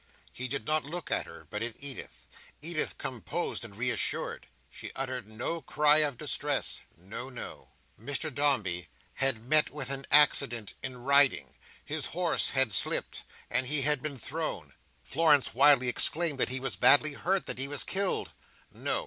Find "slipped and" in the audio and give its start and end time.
12.71-13.67